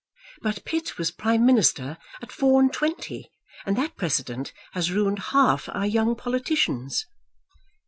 But 0.41 0.65
Pitt 0.65 0.97
was 0.97 1.11
Prime 1.11 1.45
Minister 1.45 1.99
at 2.23 2.31
four 2.31 2.59
and 2.59 2.73
twenty, 2.73 3.31
and 3.67 3.77
that 3.77 3.97
precedent 3.97 4.51
has 4.71 4.89
ruined 4.91 5.19
half 5.29 5.69
our 5.69 5.85
young 5.85 6.15
politicians." 6.15 7.05